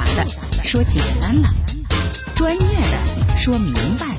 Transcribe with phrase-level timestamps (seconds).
[0.00, 0.26] 杂的
[0.64, 1.48] 说简单了，
[2.34, 4.14] 专业的说明白了。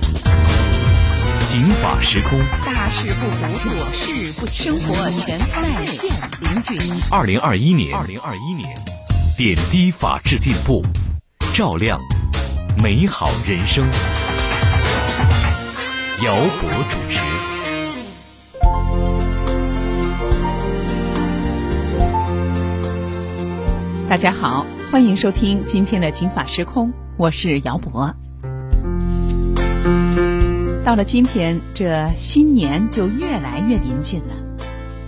[1.48, 6.92] 警法时空，大事不糊涂，小事不生活全在线零距离。
[7.10, 8.70] 二零二一年，二零二一年，
[9.38, 10.84] 点滴法治进步，
[11.54, 12.00] 照亮
[12.78, 13.86] 美好人生。
[16.24, 17.51] 姚博主持。
[24.12, 28.14] 大家好，欢迎收听今天的《警法时空》，我是姚博。
[30.84, 34.66] 到了今天，这新年就越来越临近了。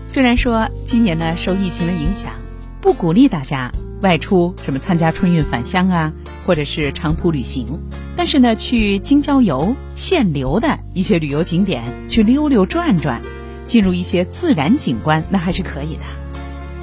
[0.08, 2.32] 虽然说今年呢受疫情的影响，
[2.80, 3.70] 不鼓励大家
[4.00, 6.13] 外出什么参加春运返乡啊，
[6.46, 7.77] 或者是长途旅行，
[8.16, 13.22] 但是呢，去京郊游、限流的一些旅游景点去溜溜转转，
[13.66, 16.23] 进入一些自然景观，那还是可以的。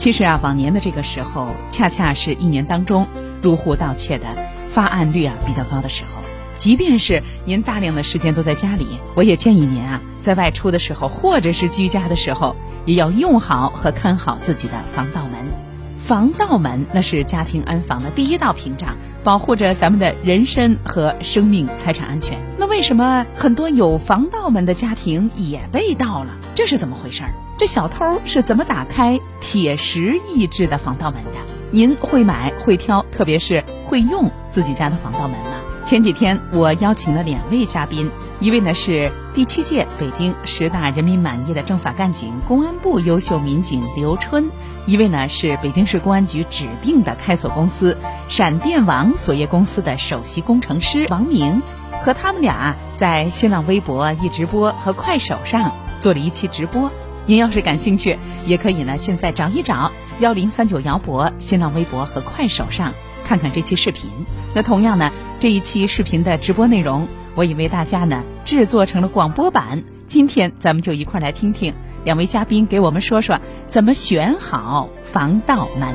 [0.01, 3.07] 其实啊，往年的这个时候，恰恰是一年当中
[3.43, 4.25] 入户盗窃的
[4.73, 6.23] 发案率啊比较高的时候。
[6.57, 15.70] 即便是您大量的时间都在家里，我也建议您啊，在外出的时候或者是居家的时候，也要用好和看好自己的防盗门。
[16.11, 22.37] 防盗门那是家庭安防的第一道屏障，保护着咱们的人身和生命财产安全。
[22.59, 26.37] 那为什么很多有防盗门的家庭也被盗了？
[26.57, 27.31] 这是怎么回事儿？
[27.61, 31.31] 这小偷是怎么打开铁石意志的防盗门的？
[31.71, 35.60] 您会买会挑，特别是会用自己家的防盗门吗？
[35.91, 44.53] 前几天我邀请了两位嘉宾，一位呢是第七届北京十大人民满意的政法干警、公安部优秀民警刘春，
[44.87, 51.61] 一位呢是北京市公安局指定的开锁公司闪电网锁业公司的首席工程师王明，
[52.01, 56.89] 和他们俩在新浪微博一直播和快手上做了一期直播。
[57.27, 64.09] 您要是感兴趣，也可以呢现在找一找幺零三九姚博新浪微博和快手上看看这期视频。
[64.55, 65.11] 那同样呢。
[65.41, 69.83] 这一期视频的直播内容，我已为大家呢制作成了广播版。
[70.05, 71.73] 今天咱们就一块来听听
[72.05, 75.95] 两位嘉宾给我们说说怎么选好防盗门。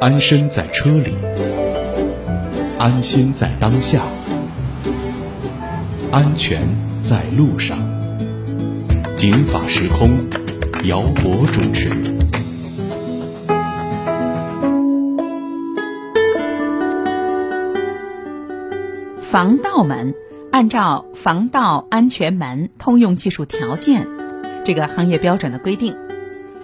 [0.00, 1.14] 安身在车里，
[2.76, 4.04] 安心在当下，
[6.10, 6.60] 安全
[7.04, 7.78] 在路上。
[9.16, 10.43] 警法时空。
[10.86, 11.88] 姚博主持。
[19.22, 20.14] 防盗门
[20.52, 24.06] 按照《防盗安全门通用技术条件》
[24.66, 25.96] 这个行业标准的规定，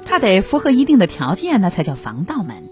[0.04, 2.68] 它得符合一定的条件，那才叫防盗门。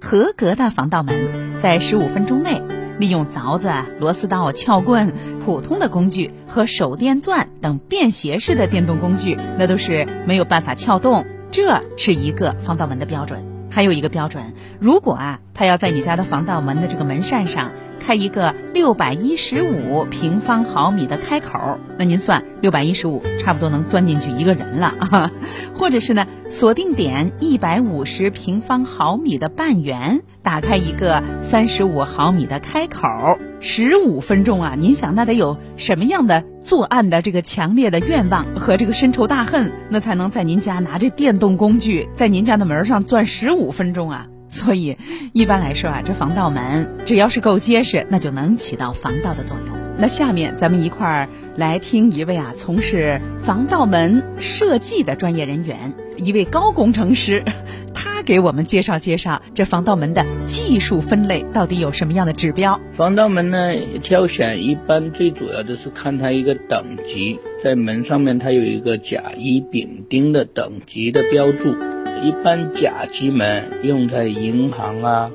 [0.00, 2.62] 合格的防盗门在十五分钟内。
[2.98, 5.12] 利用凿子、螺丝刀、撬棍、
[5.44, 11.26] 普通的工具和手电钻等便携式的电动工具，那都是没有办法撬动。
[11.50, 13.50] 这是一个防盗门的标准。
[13.74, 17.70] 还有一个标准，如果啊，他要在你家的防盗门的这个门扇上
[18.02, 25.30] 开一个六百一十五平方毫米的开口，那您算六百一十五，差不多能钻进去一个人了啊。
[25.78, 36.44] 或者是呢，锁定点一百五十平方毫米的半圆，打开一个三十五毫米的开口，十五分钟啊，您想那得有什么样的？
[36.62, 44.28] 作案的这个强烈的愿望和这个深仇大恨，那才能在您家拿着电动工具在您家的门上钻十五分钟啊！
[44.52, 44.98] 所以，
[45.32, 49.78] 一般来说啊，这防盗门只要是够结实，那就能起到防盗的作用。
[49.98, 57.42] 那下面咱们一块儿来听一位啊，从事防盗门设计的专业人员，一位高工程师。
[57.94, 62.78] 他给我们介绍介绍这防盗门的技术分类到底有什么样的指标？
[62.92, 63.58] 防盗门呢，
[64.02, 71.74] 挑选一般最主要的是看它一个等级，在门上面它有一个甲乙丙丁的等级的标注。
[72.22, 75.30] 一般甲级门用在银行啊，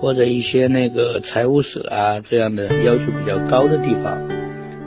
[0.00, 4.28] 或者一些那个财务室啊这样的要求比较高的地方。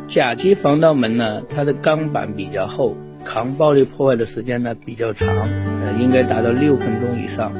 [0.07, 2.95] 甲级防盗门呢，它的钢板比较厚。
[3.23, 7.53] 抗暴力破坏的时间呢比较长，呃，应该达到六分钟以上。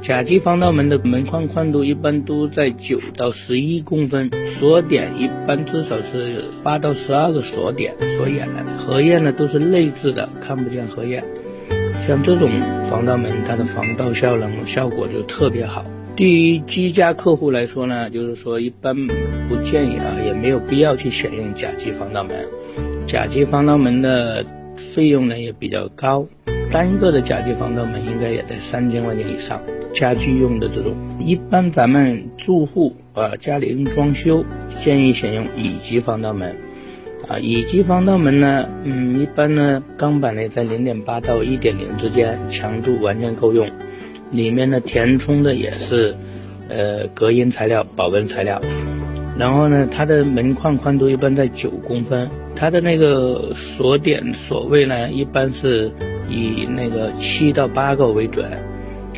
[0.00, 8.46] 甲级防盗门的门框宽度一般都在九到十一公分，锁点一般至少是八到十二个锁点锁眼，
[8.78, 11.24] 合页呢都是内置的，看不见合页。
[12.06, 12.50] 像这种
[12.90, 15.84] 防盗门，它的防盗效能效果就特别好。
[16.16, 18.94] 对于居家客户来说呢，就是说一般
[19.48, 22.46] 不建议啊，也没有必要去选用甲级防盗门。
[23.06, 24.44] 甲级防盗门的。
[24.76, 26.26] 费用呢也比较高，
[26.72, 29.62] 单个的甲级防盗门应该也在三千块钱以上。
[29.92, 36.56] 家居用的这种，一般咱们住户啊家里用装修，建议选用乙级防盗门。
[37.28, 43.68] 啊，乙级防盗门呢，嗯，一般呢钢板呢在零点八到一点零之间，强度完全够用。
[44.30, 46.16] 里面呢填充的也是
[46.68, 48.60] 呃隔音材料、保温材料。
[49.38, 55.90] 然后呢，它的门框宽度一般在九公分，它的那个锁点锁位呢，一般是
[56.28, 58.48] 以那个七到八个为准，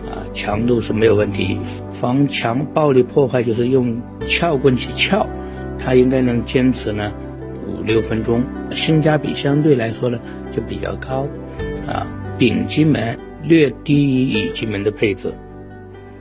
[0.09, 1.59] 啊，强度是没有问题。
[1.93, 5.27] 防强暴力破坏就是用撬棍去撬，
[5.79, 7.13] 它应该能坚持呢
[7.67, 8.43] 五六分钟，
[8.75, 10.19] 性价比相对来说呢
[10.53, 11.27] 就比较高，
[11.87, 12.07] 啊，
[12.39, 15.33] 丙级门略低于乙级门的配置，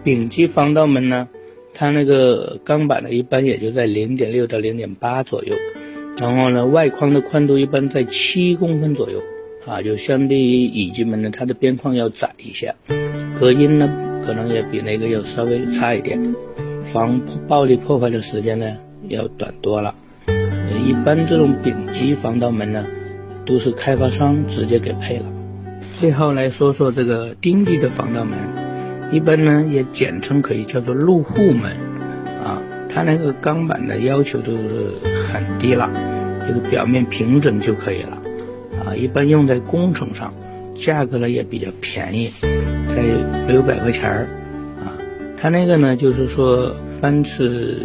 [0.03, 1.30] 丙级防盗门呢。
[1.77, 5.53] 它那个钢板呢，一般也就在零点六到零点八左右，
[6.18, 9.21] 然后呢，外框的宽度一般在七公分左右，
[9.65, 12.75] 啊，就相对于乙级门呢，它的边框要窄一些，
[13.38, 13.89] 隔音呢
[14.25, 16.18] 可能也比那个要稍微差一点，
[16.94, 17.19] 防
[17.50, 18.77] 暴力破坏的时间呢
[19.09, 19.95] 要短多了。
[20.71, 22.85] 一般这种丙级防盗门呢，
[23.45, 25.25] 都是开发商直接给配了。
[25.94, 28.38] 最后来说说这个丁级的防盗门。
[29.12, 31.73] 一般呢，也简称可以叫做入户门，
[32.44, 32.59] 啊，
[32.91, 34.95] 它那个钢板的要求都是
[35.31, 35.89] 很低了，
[36.47, 38.21] 就是表面平整就可以了，
[38.83, 40.33] 啊，一般用在工程上，
[40.73, 43.03] 价格呢也比较便宜，在
[43.47, 44.27] 六百块钱儿，
[44.83, 44.97] 啊，
[45.39, 47.77] 它那个呢就是说，凡是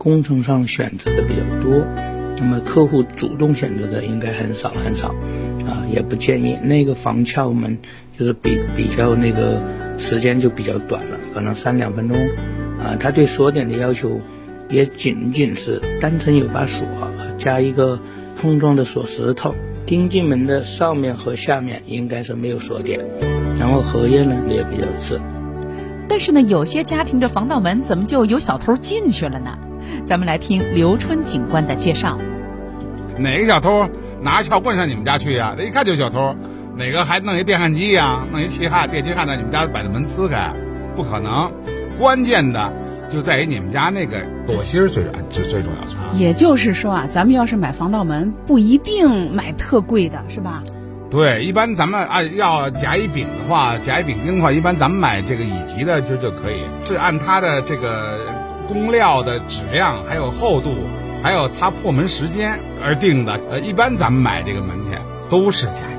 [0.00, 1.84] 工程上选择的比较多，
[2.38, 5.08] 那么客户主动选择的应该很少很少，
[5.68, 7.76] 啊，也不建议那个防撬门，
[8.18, 9.60] 就是比比较那个。
[10.00, 12.16] 时间就比较短了，可能三两分钟，
[12.78, 14.18] 啊，它对锁点的要求
[14.70, 16.86] 也仅仅是单纯有把锁
[17.36, 18.00] 加一个
[18.40, 19.54] 碰撞的锁石头，
[19.84, 22.98] 钉进门的上面和下面应该是没有锁点，
[23.58, 25.20] 然后合页呢也比较次。
[26.08, 29.58] 但是呢，有些家庭这防盗门怎么就有小偷进去了呢？
[30.06, 32.18] 咱们来听刘春警官的介绍。
[33.18, 33.88] 哪个小偷
[34.22, 35.54] 拿着撬棍上你们家去呀？
[35.56, 36.32] 这一看就是小偷。
[36.76, 38.24] 哪个还弄一电焊机呀？
[38.30, 40.52] 弄一气焊、电气焊在你们家把这门呲开，
[40.96, 41.52] 不可能。
[41.98, 42.72] 关键的
[43.08, 44.16] 就在于你们家那个
[44.46, 46.18] 锁芯最最最重要。
[46.18, 50.62] 也就是说啊，咱们要是买防盗门，不一定买特贵的，是吧？
[51.10, 58.16] 对，一般咱们按要甲乙丙的话，甲乙丙丁的话，一般咱们买这个乙级的就就可以，是按它的这个
[58.72, 60.72] 工料的质量、还有厚度、
[61.22, 63.40] 还有它破门时间而定的。
[63.50, 64.96] 呃，一般咱们买这个门去
[65.28, 65.90] 都是甲。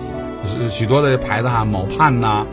[0.44, 2.48] 许许多的牌子哈，某盼呐，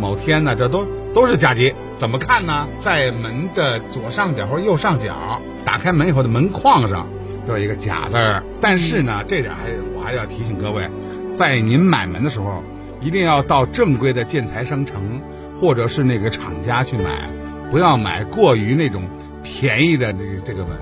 [0.00, 1.74] 某天呐，这都都是甲级。
[1.96, 2.68] 怎么看呢？
[2.78, 7.08] 在门的左上角或右上角，打开门以后的门框上，
[7.44, 8.44] 都有一个甲字儿。
[8.60, 9.62] 但是呢，这点还
[9.96, 10.88] 我还要提醒各位，
[11.34, 12.62] 在您买门的时候，
[13.00, 15.20] 一定要到正规的建材商城
[15.60, 17.28] 或者是那个厂家去买，
[17.72, 19.02] 不要买过于那种
[19.42, 20.78] 便宜的这个这个门。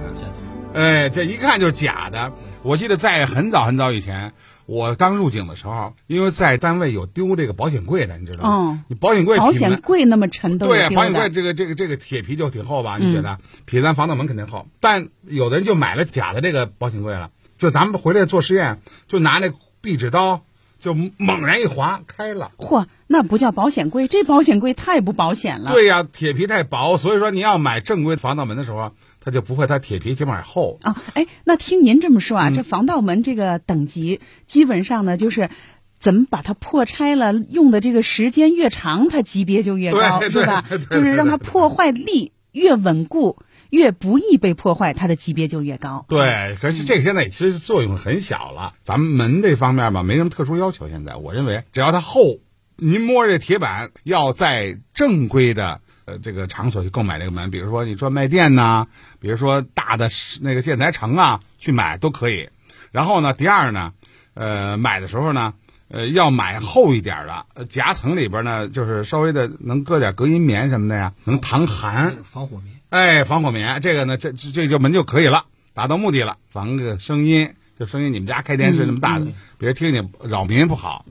[0.73, 2.33] 哎，这一看就是假的。
[2.63, 4.33] 我记得在很早很早以前。
[4.67, 8.51] 我刚入警的时候，因为在单位有丢这个保险柜的，你知道吗？
[8.71, 12.97] 嗯，你保险柜保险柜那么沉，对，保险柜这个这个这个铁皮就挺厚吧？
[12.97, 13.39] 你觉得？
[13.65, 17.31] 比咱防盗门肯定厚，但有的人就买了假的这个保险柜了。
[17.59, 20.45] 就咱们回来做实验，就拿那壁纸刀，
[20.81, 22.51] 就猛然一划开了。
[22.59, 25.71] 嚯，那不叫保险柜，这保险柜太不保险了。
[25.71, 28.91] 对呀，铁皮太薄，所以说你要买正规防盗门的时候。
[29.23, 30.97] 它就不会，它铁皮起码厚啊。
[31.13, 35.51] 哎，那听您这么说啊，这防盗门这个等级，基本上呢就是，
[35.99, 40.65] 怎么把它破拆了，用的这个时间越长，它级别就越高，是吧？
[40.91, 43.37] 就是让它破坏力越稳固，
[43.71, 46.05] 越不易被破坏，它的级别就越高。
[46.09, 48.75] 对，可是这个现在其实作用很小了。
[48.83, 50.89] 咱们门这方面吧，没什么特殊要求。
[50.89, 52.41] 现在我认为，只要它厚，
[52.77, 55.81] 您摸这铁板，要在正规的。
[56.07, 58.89] 呃这个场所去购买这个门，比如说你专卖店呐，
[59.21, 60.11] 比如说大的
[60.41, 62.49] 那个建材城啊，去买都可以。
[62.91, 63.93] 然后呢，第二呢，
[64.35, 65.55] 呃，买的时候呢，
[65.89, 72.17] 呃，要买厚一点的夹层里边呢，就是稍微的能搁点隔音棉什么的呀，能防寒。
[72.25, 72.80] 防火棉。
[72.91, 75.45] 哎，防火棉，这个呢，这这就门就可以了，
[75.75, 79.27] 达到目的了，防个声音，就声音，你们家开电视那么大的，
[79.59, 81.05] 别人听见扰民不好。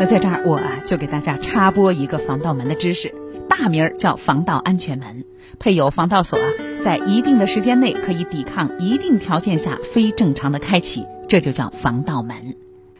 [0.00, 3.14] 那在这儿，我啊就给大家插播一个防盗门的知识。
[3.48, 5.24] 大名儿叫防盗安全门，
[5.60, 6.40] 配有防盗锁，
[6.82, 12.56] 在一定的时间内可以抵抗一定条件下非正常的开启，这就叫防盗门。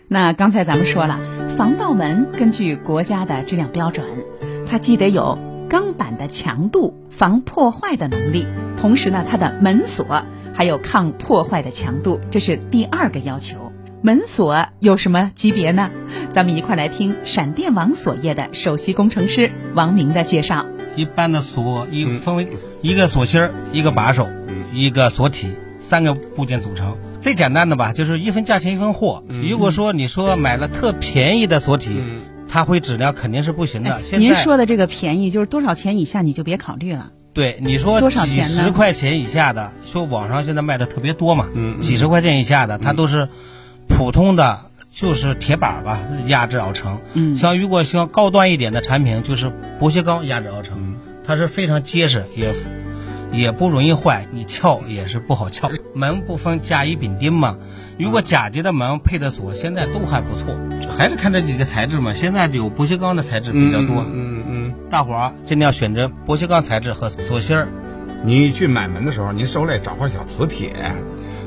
[0.06, 1.18] 那刚才咱们说了，
[1.56, 4.06] 防盗门根据国家的质量标准，
[4.68, 5.36] 它既得有
[5.72, 13.72] 钢板的强度、防破坏的能力，同时呢，它的门锁还有抗破坏的强度，这是第二个要求。
[14.02, 15.90] 门锁有什么级别呢？
[16.30, 20.66] 咱们一块来听闪电网锁业的首席工程师王明的介绍。
[20.94, 22.48] 一般的锁一分为
[22.82, 24.28] 一个锁芯儿、一个把手、
[24.74, 26.98] 一个锁体三个部件组成。
[27.22, 29.24] 最简单的吧，就是一分价钱一分货。
[29.50, 32.20] 如果说你说买了特便宜的锁体，嗯
[32.52, 33.94] 它会质量肯定是不行的。
[33.94, 37.10] 哎现在您说的这个便宜，就是多少钱以下你就别考虑了。
[37.32, 43.26] 对，你说多少几十块钱以下的，说网上现在卖的特别多嘛，嗯嗯几十块钱以下的，它都是
[43.88, 46.98] 普通的，就是铁板儿吧，压制熬成。
[47.14, 52.52] 嗯像如果像高端一点的产品，就是不锈钢压制熬嗯成，它是非常结实，也
[53.32, 55.70] 也不容易坏，你撬也是不好撬。
[55.94, 57.56] 门不分甲乙丙丁嘛，
[57.98, 60.56] 如果甲级的门配的锁，现在都还不错，
[60.96, 62.14] 还是看这几个材质嘛。
[62.14, 67.68] 现在有不锈钢的材质比较多，嗯嗯，大伙儿尽量选择不锈钢材质和锁芯儿。
[68.24, 70.94] 你去买门的时候，您手里找块小磁铁，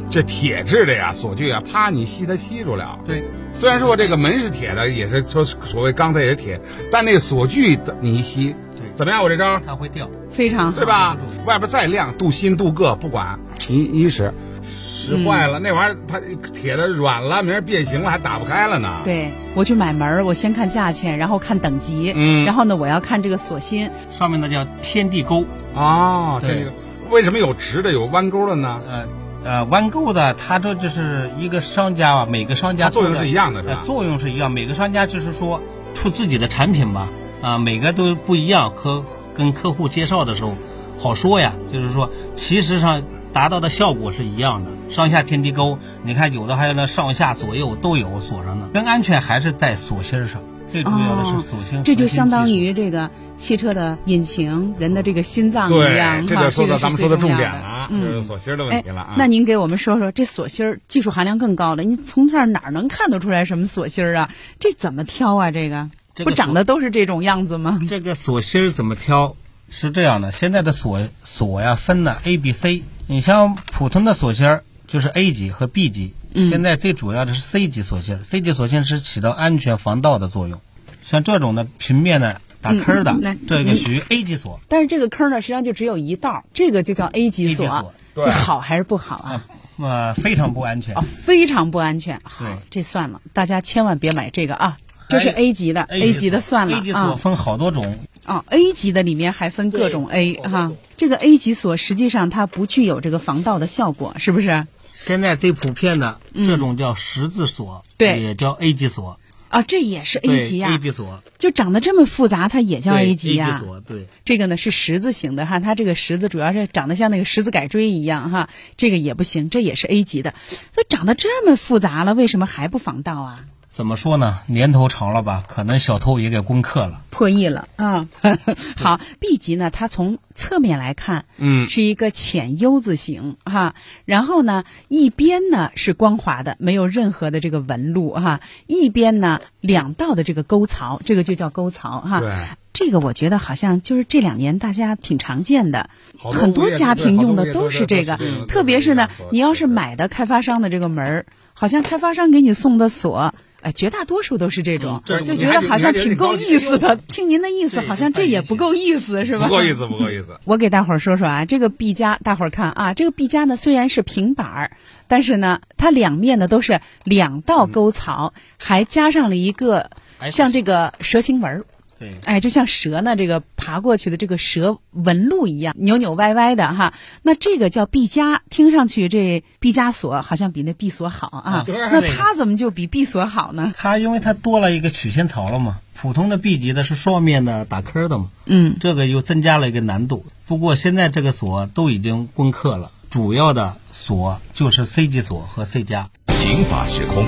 [0.09, 2.99] 这铁质的呀，锁具啊，啪，你吸它吸住了。
[3.07, 3.23] 对，
[3.53, 6.59] 虽然说这个门是铁的，也是说所谓钢的也是铁，
[6.91, 8.64] 但那个锁具的你一吸，对
[8.95, 9.21] 怎么样？
[9.23, 10.09] 我这招，它会掉。
[10.31, 11.17] 非常好，对吧？
[11.45, 14.33] 外边再亮，镀锌镀铬不管，一一使
[14.63, 16.19] 使坏了，那玩意儿它
[16.53, 23.89] 铁的软了，明儿变形了，还打不开了呢。，对我去买门儿，我先看价钱，然后看等级，嗯然后呢，我要看这个锁芯。
[24.11, 26.71] 上面的叫天地钩，哦，这对个
[27.11, 28.81] 为什么有直的有弯钩的呢？
[28.89, 29.05] 呃
[29.45, 33.85] 呃，弯钩的，它这就是一个商家吧，每个商家它作用做是一样的，是吧呃，？
[33.85, 35.61] 作用是一样，每个商家就是说
[35.93, 37.07] 出自己的产品吧，
[37.45, 40.55] 啊、每个都不一样，客跟客户介绍的时候
[40.97, 58.23] 好说呀，就是说其实上达到的效果是一样的，上下天地钩，你看有的还有那上下左右都有锁上的，更安全还是在锁芯儿上，最主要的是锁芯、哦这就相当于这个汽车的引擎，人的这个心脏一样，对，这就说到咱们说的重点了，就是嗯。
[58.23, 64.31] 锁芯的问哎题了啊。，那您给我们说说这锁芯儿技术含量更高的，你从这儿哪儿能看得出来什么锁芯儿啊？
[64.59, 65.51] 这怎么挑啊？
[65.51, 67.79] 这个不这个锁长得都是这种样子吗？
[67.87, 69.35] 这个锁芯儿怎么挑？
[69.69, 72.83] 是这样的，现在的锁锁呀分了 A、B、C。
[73.07, 78.23] 你像普通的锁芯儿就是 A 级和 B 级，嗯现在最主要的是 C 级锁芯儿。
[78.23, 80.61] C 级锁芯是起到安全防盗的作用。
[81.03, 84.59] 像这种的平面的打坑儿的，嗯这个属于 A 级锁。
[84.69, 87.93] 但是这个坑呢，实际上就只有一道，这个就叫 A 级 A 级锁
[88.31, 89.45] 好还是不好啊？
[89.77, 91.03] 呃，非常不安全啊，。
[91.23, 92.21] 非常不安全。
[92.23, 94.77] 好，这算了，大家千万别买这个啊。
[95.07, 100.71] 这是 A 级的 A 级的算了 A 级锁啊分好多种，哦，A 级的里面还分各种 A 哈。
[100.97, 104.67] 这个 A 级锁实际上它不具有这个防盗的效果，是不是？
[104.93, 109.19] 现在最普遍的嗯这种叫十字锁，对也叫 A 级锁。
[109.49, 114.07] 啊，这也是 A 级呀、，A 级锁就长得这么复杂，它也叫 A 级呀、锁，对。
[114.25, 120.33] 这个呢是十字形的哈，它这个十字主要是长得像那个十字改锥一样哈，这个也不行，这也是 A 级的。
[120.75, 123.45] 都长得这么复杂了，为什么还不防盗啊？
[123.75, 124.39] 怎么说呢？
[124.45, 127.01] 年头长了吧，可能小偷也给攻克了。
[127.09, 128.07] 破译了啊！
[128.79, 142.21] 好，B 级呢，它从侧面来看，嗯是一个浅 U 字形哈，然后呢，一边呢是光滑的，没有任何的这个纹路哈，一边呢两道的这个沟槽，这个就叫沟槽哈。
[142.21, 142.33] 对，
[142.71, 145.89] 这个我觉得好像就是这两年大家挺常见的，
[146.21, 148.17] 多很多家庭用的都是这种，
[148.47, 153.35] 特别是呢你要是买的开发商的这个门儿，好像开发商给你送的锁。
[153.65, 156.95] 哎，绝大多数都是这种，就觉得好像挺够意思的。
[156.95, 159.47] 听您的意思，好像这也不够意思，是吧？
[159.47, 160.39] 不够意思，不够意思。
[160.45, 164.71] 我给大伙儿说说啊，这个 B 加，大伙儿看啊，这个 B 加呢虽然是平板儿，
[165.07, 171.65] 但是呢，它两面呢都是两道沟槽，还加上了一个哎像这个蛇形纹儿。
[171.97, 176.93] 对，哎，就像蛇呢，这个爬过去的这个蛇纹路一样，扭扭歪歪的哈。
[177.21, 181.65] 那这个叫毕加，听上去这毕加索好像比那毕索好啊。
[181.67, 183.73] 那它怎么就比 B 锁好呢？
[183.77, 190.25] 它因为它多了一个曲线槽了嘛，普通的 B 级的是双面的打坑的嘛，嗯，这个又增加了一个难度。
[190.47, 196.09] 不过现在这个锁都已经攻克了，主要的锁就是 C 级锁和 C 加。
[196.27, 197.25] 刑法时空，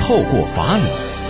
[0.00, 0.82] 透过法理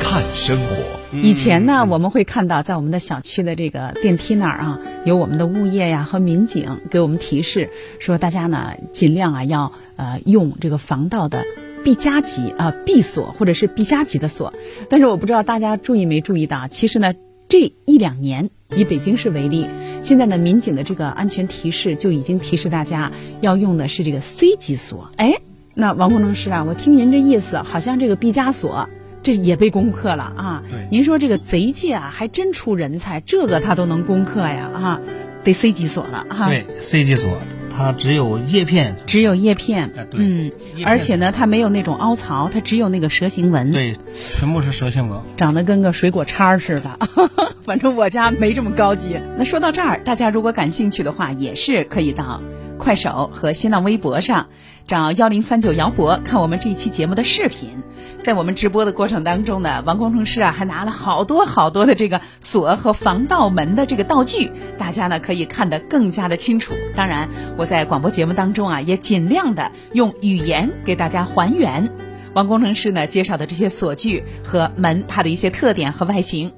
[0.02, 0.99] 看生活。
[1.12, 11.42] 以前呢，我们会看到在我们的小区的这个电梯那儿啊，有我们的物业呀和民警给我们提示，说大家呢尽量啊要呃用这个防盗的
[11.82, 14.54] B 加级啊 B 锁或者是 B 加级的锁。
[14.88, 17.12] 但是我不知道大家注意没注意到，其实呢
[17.48, 19.66] 这一两年以北京市为例，
[20.02, 25.10] 现在呢民警的这个安全提示就已经提示大家要用的是这个 C 级锁。
[25.16, 25.34] 哎，
[25.74, 28.88] 那王工程师啊，我听您这意思，好像这个 B 加锁。
[29.22, 30.62] 这也被攻克了啊！
[30.70, 35.00] 对您说这个贼界啊，还真出人才，这个他都能攻克呀啊！
[35.44, 36.48] 得 C 级锁了哈。
[36.48, 37.30] 对，C 级锁
[37.74, 40.50] 它只有叶片，只有叶片，嗯
[40.84, 43.96] 而且呢，它没有那种凹槽，它只有那个蛇形纹，对，
[44.38, 45.20] 全部是蛇形纹。
[45.36, 46.98] 长得跟个水果叉似的。
[47.64, 49.18] 反正我家没这么高级。
[49.38, 52.42] 那说到这儿，大家如果感兴趣的话，也是可以到
[52.76, 54.48] 快手和新浪微博上
[54.90, 57.84] 找幺零三九姚博看我们这一期节目的视频。
[58.22, 66.74] 在我们直播的过程当中呢，王工程师啊还拿了好多好多的这个锁和防盗门的这个道具，大家呢可以看得更加的清楚。
[66.96, 71.88] 当然，我在广播节目当中啊也尽量的用语言给大家还原
[72.34, 76.50] 王工程师呢介绍的这些锁具和门它的一些特点和外形。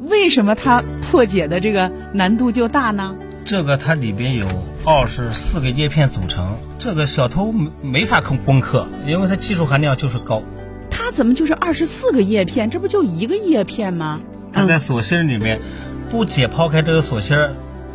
[0.00, 3.16] 为什么它破解的这个难度就大呢？
[3.46, 4.48] 这个它里边有
[4.84, 10.42] 二十四个叶片组成，这个小偷没没法攻攻克，因为它技术含量就是高。
[10.90, 12.68] 它怎么就是二十四个叶片？
[12.70, 14.20] 这不就一个叶片吗？
[14.52, 15.60] 它在锁芯儿里面，
[16.10, 17.54] 不解剖开这个锁芯儿，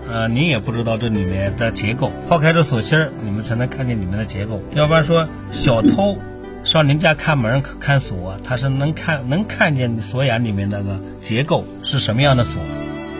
[0.10, 2.14] 呃，您也不知道这里面的结构。
[2.30, 4.62] 抛开这锁芯儿，你们才能看见里面的结构。
[4.74, 6.18] 要不然说小偷
[6.64, 12.56] 上您家看门看锁，他是能看能看见锁眼里面那个结构是什么样的锁。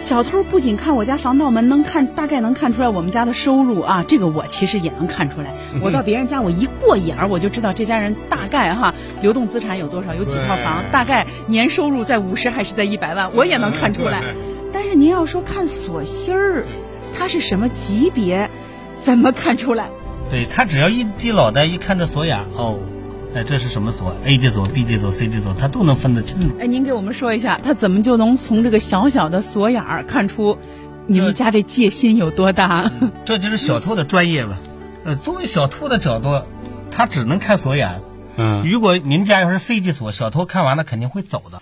[0.02, 5.54] 小偷不仅看我家防盗门，能看大概能看出来我们家的收入啊，这个我其实也能看出来。
[5.80, 14.24] 我到别人家，我一过眼儿，我就知道这家人大概哈流动资产有多少，有几套房，大概年收入在五十还是在一百万，我也能看出来。
[14.74, 16.66] 但是您要说看锁芯儿，
[17.14, 18.50] 它是什么级别，
[19.02, 19.90] 怎么看出来？
[20.32, 22.80] 对他只要一低脑袋一看这锁眼，哦，
[23.34, 26.52] 哎，这是什么锁？A 级锁、B 级锁、C 级锁，它都能分得清。
[26.60, 30.58] 哎，您给我们说一下，他怎么就能从这个小小的锁眼儿看出
[31.08, 32.92] 你们家这戒心有多大？
[33.24, 34.60] 这就是小偷的专业吧。
[35.06, 36.44] 呃，作为小偷的角度，
[36.92, 38.02] 他只能看锁眼。
[38.36, 41.62] 嗯，如果您家要是 C 级锁，小偷看完了肯定会走的。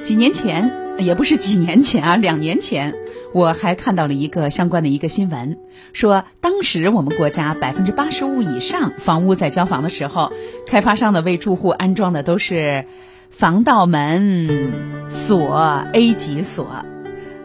[0.00, 2.94] 几年前，也不是几年前啊，两年前，
[3.34, 5.58] 我还看到了一个相关的一个新闻，
[5.92, 10.32] 说当时我们国家百分之八十五以上房屋在交房的时候，
[10.66, 12.86] 开发商呢为住户安装的都是
[13.30, 14.72] 防盗门
[15.08, 16.84] 锁 A 级锁，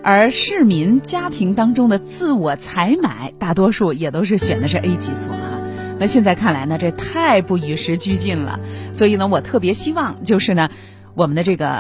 [0.02, 5.60] 而市民家庭当中的自我采买，大多数也都是选的是 A 级锁啊。
[6.00, 8.60] 那现在看来呢，这太不与时俱进了。
[8.94, 10.70] 所以呢，我特别希望就是呢，
[11.14, 11.80] 我们的这个，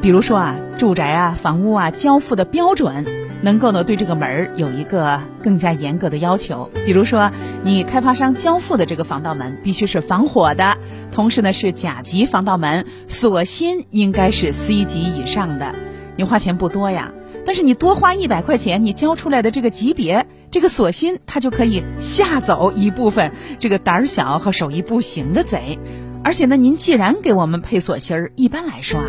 [0.00, 3.04] 比如说啊，住宅啊、房屋啊交付的标准，
[3.42, 6.70] 能够呢对这个门儿有一个更加严格的要求。
[6.86, 7.30] 比如说，
[7.62, 10.78] 你开发商交付的这个防盗门必须是防火的，
[11.10, 15.74] 同时呢是甲级防盗门，锁芯应该是 C 级以上的。
[16.16, 17.12] 你花钱不多呀，
[17.46, 25.78] 但是你多花一百块钱，你交出来的这个级别，这个锁芯它就可以吓走一部分这个胆儿小和手艺不行的贼。
[26.22, 29.08] 而且呢，您既然给我们配锁芯儿，一般来说啊，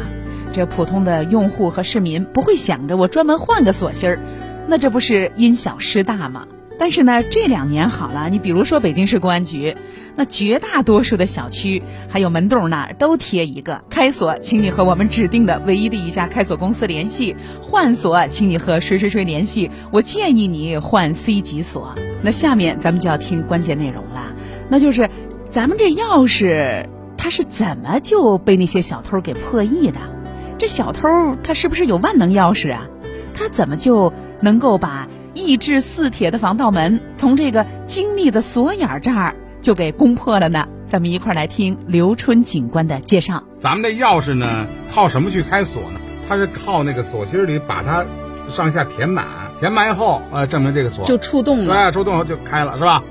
[0.53, 4.19] 这普通的用户和市民不会想着我专门换个锁芯儿，
[4.67, 6.47] 那这不是因小失大吗？
[6.79, 9.77] 但是呢，这两年好了，你比如说北京市公安局，
[10.15, 19.69] 那绝大多数的小区还有门洞那儿都贴一个开锁，请你和我们指定的唯一的一家开锁公司联系；换锁，请你和谁谁谁联系。
[19.91, 21.93] 我建议你换 C 级锁。
[22.23, 24.33] 那下面咱们就要听关键内容了，
[24.67, 25.07] 那就是
[25.51, 29.99] 咱们这钥匙它是怎么就被那些小偷给破译的？
[30.61, 32.87] 这小偷他是不是有万能钥匙啊？
[33.33, 40.67] 他怎么就能够把意制四铁的防盗门从这个精密的锁眼这儿就给攻破了呢？
[40.85, 43.43] 咱们一块儿来听刘春警官的介绍。
[43.59, 45.99] 咱们这钥匙呢，靠什么去开锁呢？
[46.29, 48.05] 它是靠那个锁芯儿里把它
[48.51, 49.25] 上下填满，
[49.59, 53.03] 填满以后，呃，证明这个锁就触动了，对，触动后就开了，是吧？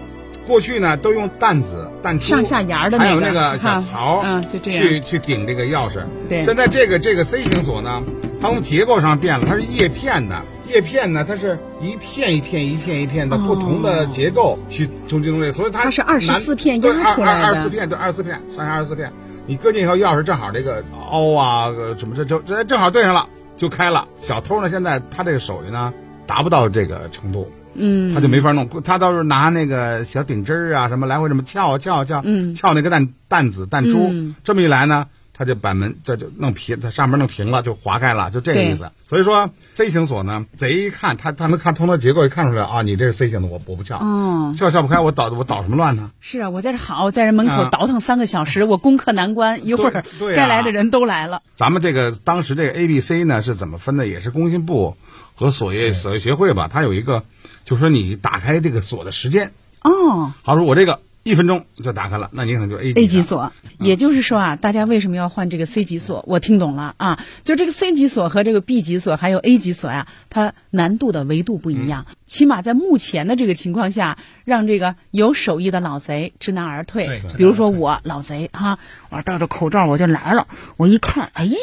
[0.51, 6.03] 过去呢，都用弹子、弹珠、上下沿的那个，还有那个小槽，嗯，就这样去去顶这个钥匙。
[6.29, 8.03] 对现在这个这个 C 型锁呢，
[8.43, 10.43] 它从结构上变了，它是叶片的。
[10.67, 19.13] 叶片呢，它是一片一片一片一片的哦不同的结构去中进东西，所以它它是24片对压出来的二二十四片，对，二十四片，上下二十四片。
[19.47, 24.05] 你搁进以后，钥匙正好这个凹啊，呃什么这就这正好对上了，就开了。
[24.19, 25.93] 小偷呢，现在他这个手艺呢，
[26.25, 27.51] 达不到这个程度。
[27.75, 32.55] 嗯，他就没法弄，他倒是拿那个小顶针儿啊，什么来回这么撬撬撬，嗯。
[32.55, 34.35] 撬那个弹弹子弹珠，嗯。
[34.43, 35.07] 这么一来呢，
[35.41, 38.91] 他就把门这就弄平，它上面弄平了，就划开了，就这个意思。
[39.07, 46.11] 所以说 C 型锁呢，贼一看他他能看通它结构，一看出来啊，你这是 C 型的，我我不撬，哦，撬撬不开，我捣我捣什么乱呢？
[46.21, 50.05] 是啊，我在这好，在这门口啊倒腾三个小时，我攻克难关，一会儿
[50.37, 51.41] 该来的人都来了。
[51.57, 54.07] 咱们这个当时这个 A、B、C 呢是怎么分的？
[54.07, 54.95] 也是工信部
[55.35, 57.25] 和锁业锁业协会吧，它有一个，
[57.65, 66.25] 就是说你打开这个锁的时间，哦好说我这个一分钟就打开了，那你可能就 A，A 级的锁，也就是说啊，大家为什么要换这个 C 级锁？
[66.27, 72.07] 我听懂了啊，就这个 C 级锁和这个 B 级锁还有 A 级锁呀、它难度的维度不一样。
[72.25, 77.07] 起码在目前的这个情况下，让这个有手艺的老贼知难而退。
[77.07, 81.55] 对比如说我老贼啊，我戴着口罩我就来了，我一看，哎呀，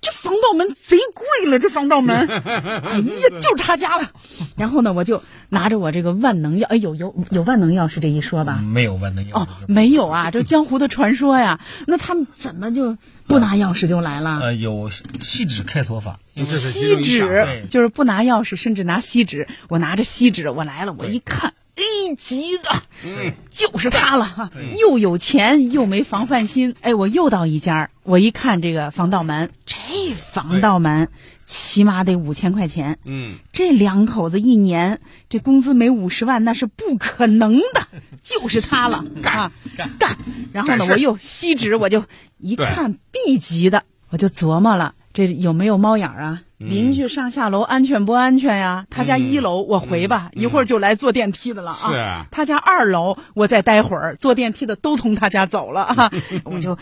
[0.00, 3.04] 这防盗门贼贵了，这防盗门， 哎呀，
[3.40, 4.10] 就是他家了。
[4.56, 8.56] 然后呢，我就拿着我这个万能钥，哎有有有万能钥匙这一说吧？
[8.56, 11.60] 没有万能钥匙哦，没有啊，这江湖的传说呀。
[11.86, 14.40] 那他们怎么就不拿钥匙就来了？
[14.40, 19.48] 呃，有锡纸开锁法，锡纸就是不拿钥匙，甚至拿锡纸。
[19.68, 24.24] 我拿着锡纸，我来了，我一看 A 级的，嗯，就是他了。
[24.24, 26.74] 哈，又有钱又没防范心。
[26.80, 31.08] 哎，我又到一家，我一看这个防盗门，这防盗门
[31.44, 32.98] 起码得五千块钱。
[33.04, 37.88] 嗯，这两口子一年这工资没五十万，那是不可能的，
[38.22, 39.50] 就是他了，干
[39.98, 40.16] 干。
[40.52, 42.04] 然后呢，我又吸纸，我就
[42.38, 46.42] 一看 B 级的，我就琢磨了，这有没有猫眼儿啊？
[46.58, 48.86] 邻居上下楼安全不安全呀？
[48.90, 51.88] 他家一楼我回吧，一会儿就来坐电梯的了啊。
[51.88, 52.26] 是啊。
[52.30, 56.10] 他家二楼我再待会儿，坐电梯的都从他家走了啊，
[56.44, 56.76] 我就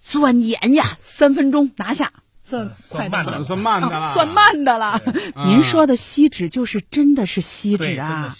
[0.00, 2.12] 钻研呀，三分钟拿下，
[2.44, 3.88] 算快的了算慢的算。
[3.88, 5.00] 慢的了，啊算慢的了。
[5.46, 8.34] 您说的锡纸就是真的是锡纸啊！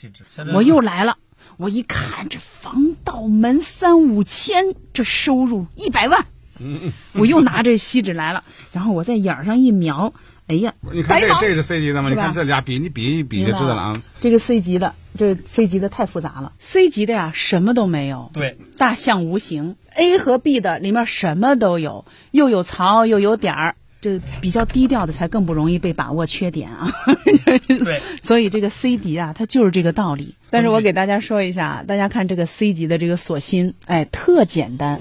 [0.54, 1.18] 我又来了，
[1.56, 6.26] 我一看这防盗门三五千，这收入一百万，
[7.14, 10.12] 我又拿这锡纸来了，然后我在眼儿上一瞄，
[10.46, 12.08] 哎呀，你看这这是 C 级的吗？
[12.08, 14.02] 你看这俩比，你比一比就知道了啊。
[14.20, 19.76] 这个 C 级的，这 C 级的太复杂了，C 级的呀什么都没有，对，大象无形。
[19.94, 23.76] A 和 B 的里面什么都有，又有槽又有点儿。
[24.02, 26.86] 这比较低调的才更不容易被把握缺点啊。
[27.66, 30.34] 对， 所以这个 C 级啊，它就是这个道理。
[30.50, 35.00] 但是我给大家说一下，大家看这个 C 级的这个锁芯，哎，特简单，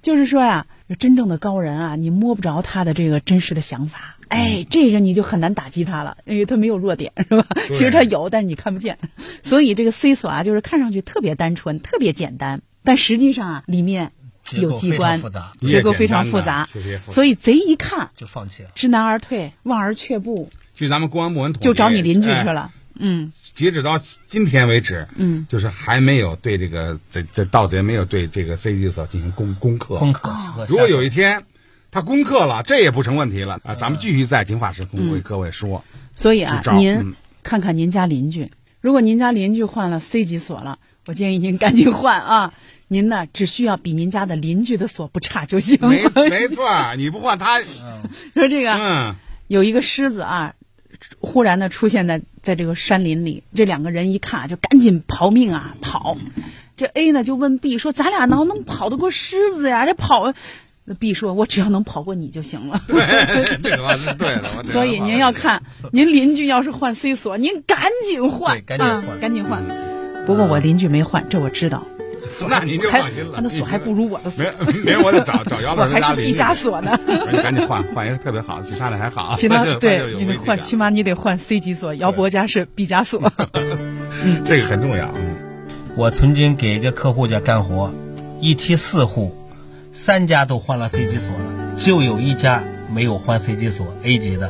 [0.00, 0.66] 就是说呀，
[0.98, 4.16] 真正的高人啊，你摸不着他的这个真实的想法。
[4.28, 7.46] 哎，这人你就很难打击他了，因为他没有弱点， 是吧？
[7.68, 8.98] 其实他有，但是你看不见。
[9.42, 14.12] 所以这个 C 锁啊，就是看上去特别单纯、特别简单，但实际上啊，里面
[14.52, 15.22] 有机关
[15.60, 16.68] 结构非常复杂，
[17.08, 18.70] 所以贼一看就放弃了。
[18.74, 22.70] 知难而退，望而却步，据咱们公安部门统，就找你邻居去哎了。
[23.00, 29.98] 嗯截止到今天为止，嗯，就是还没有对这个这这盗贼没有对这个 C 级锁进行攻攻克。
[29.98, 30.32] 攻克
[30.68, 31.42] 如果有一天
[31.90, 33.74] 他攻克了，这也不成问题了啊！
[33.74, 38.48] 咱们继续在警法时空为各位说，所以啊您嗯看看您家邻居，
[38.80, 42.54] 如果您家邻居换了 C 级锁了，我建议您赶紧换啊！
[42.86, 45.78] 您呢，只需要比您家的邻居的锁不差就行。
[45.80, 47.60] 没没错，你不换他，
[48.34, 49.16] 说这个嗯，
[49.48, 50.54] 有一个狮子啊，
[51.20, 56.16] 忽然的出现在在这个山林里，这两个人一看啊就赶紧逃命啊跑。
[56.76, 59.84] 这 A 呢就问 B 说：“咱俩能能跑得过狮子呀？
[59.86, 60.32] 这跑？”
[60.84, 62.80] 那 B 说：“我只要能跑过你就行了。
[63.62, 64.64] ”这个是对的。
[64.72, 69.64] 所以您要看，您邻居要是换 C 锁，您赶紧换，赶紧换啊，赶紧换。
[70.24, 71.86] 不过我邻居没换，这我知道。
[72.48, 76.98] 那您就还放心了，他的锁还不如我的锁没，没人我得找找姚 我老师还是毕加索呢。
[77.30, 79.34] 你赶紧换换一个特别好，比他的还好。
[79.36, 81.94] 起码对你得换，起码你得换 C 级锁。
[81.94, 83.32] 姚博家是毕加锁。
[84.44, 85.06] 这个很重要。
[85.14, 85.36] 嗯
[85.96, 87.92] 我曾经给一个客户家干活，
[88.40, 89.34] 一梯四户，
[89.92, 92.62] 三家都换了 C 级锁了，就有一家
[92.94, 94.48] 没有换 C 级锁 A 级的，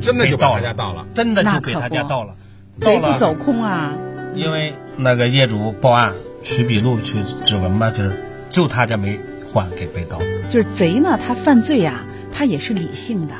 [0.00, 1.06] 真的就把被盗了他家到了。
[1.12, 2.34] 真的就给他家盗了，
[2.80, 3.94] 贼不走空啊！
[4.34, 8.12] 因为那个业主报案取笔录取指纹吧，就是
[8.50, 9.18] 就他家没
[9.52, 10.18] 换给被盗。
[10.48, 13.34] 就是贼呢，他犯罪呀、他也是理性的，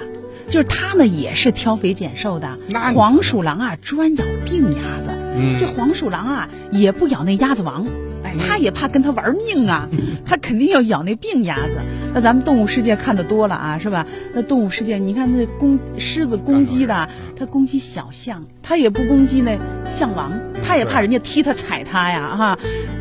[0.49, 2.93] 就是他呢也是挑肥拣瘦的那。
[2.93, 5.11] 黄鼠狼啊，专咬病鸭子。
[5.41, 7.87] 嗯这黄鼠狼啊，也不咬那鸭子王，
[8.25, 9.89] 哎，他也怕跟他玩命啊，
[10.27, 11.79] 他肯定要咬那病鸭子。
[12.13, 14.05] 那咱们动物世界看的多了啊，是吧？
[14.35, 19.57] 那动物世界，你看那公狮子攻击的，它攻击小象，它也不攻击那
[19.89, 20.33] 象王，
[20.67, 22.59] 它也怕人家踢它踩它呀，哈，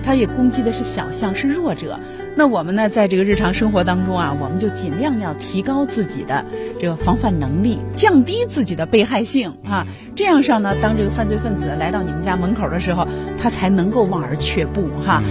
[0.07, 1.99] 它也攻击的是小象，是弱者。
[2.33, 6.45] 那我们呢，在这个日常生活当中啊，我们就尽量要提高自己的
[6.79, 9.85] 这个防范能力，降低自己的被害性啊。
[10.15, 13.05] 这样上呢，当这个犯罪分子来到你们家门口的时候，
[13.37, 15.21] 他才能够望而却步哈。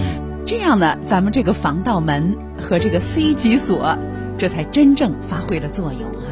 [0.45, 3.97] 这样呢，咱们这个防盗门和这个 C 级锁，
[4.37, 6.27] 这才真正发挥了作用哈。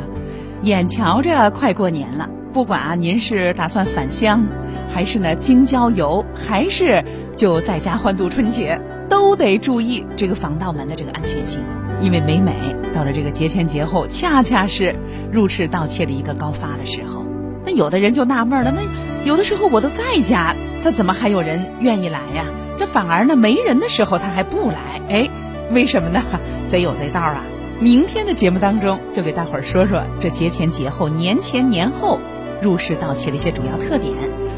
[0.62, 4.46] 眼瞧着快过年了，不管啊您是打算返乡，
[4.94, 7.04] 还是呢京郊游，还是
[7.36, 11.62] 就在家欢度春节，都得注意这个防盗门的这个安全性。
[12.02, 12.54] 因为每每
[12.94, 14.96] 到了这个节前节后，恰恰是
[15.32, 17.24] 入室盗窃的一个高发的时候。
[17.64, 18.82] 那有的人就纳闷了，那
[19.26, 22.46] 有的时候我都在家，他怎么还有人愿意来呀？
[22.78, 25.30] 这反而呢没人的时候他还不来，哎，
[25.72, 26.22] 为什么呢？
[26.68, 27.42] 贼有贼道啊！
[27.80, 32.20] 明天的节目当中就给大伙儿说说这节前节后、年前年后
[32.62, 34.14] 入室盗窃的一些主要特点，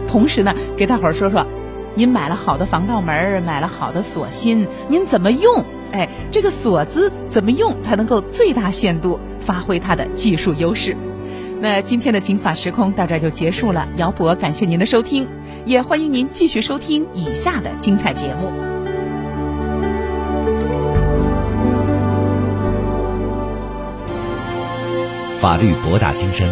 [0.07, 1.45] 同时呢给大伙儿说说
[1.97, 5.65] 您买了好的防盗门，买了好的锁芯，您怎么用？
[5.91, 10.95] 哎，这个锁子怎么用才能够最大限度发挥它的技术优势？
[11.59, 13.89] 那今天的《金法时空》到这儿就结束了。
[13.95, 15.27] 姚博感谢您的收听，
[15.65, 18.51] 也欢迎您继续收听以下的精彩节目。
[25.39, 26.47] 法律博大精深，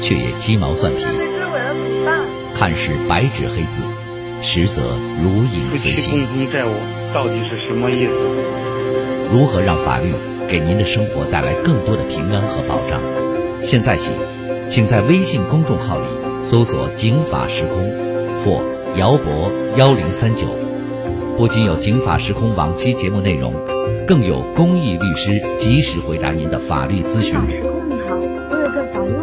[0.00, 1.04] 却也鸡毛蒜皮。
[2.54, 3.82] 看似白纸黑字，
[4.42, 4.82] 实则
[5.22, 6.26] 如影随形。
[6.26, 6.70] 共同债务
[7.12, 8.12] 到底是什么意思？
[9.32, 10.12] 如何让法律
[10.48, 13.00] 给您的生活带来更多的平安和保障？
[13.62, 14.12] 现在起，
[14.68, 16.06] 请在微信公众号里
[16.42, 17.92] 搜索“警法时空”
[18.44, 18.62] 或
[18.96, 20.46] “姚博幺零三九”，
[21.36, 23.52] 不仅有“警法时空”往期节目内容，
[24.06, 27.36] 更有公益律师及时回答您的法律咨询。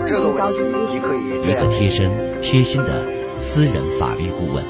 [0.05, 0.59] 这个问题，
[0.91, 3.05] 你可以一个贴身、贴心的
[3.37, 4.61] 私人法律顾问。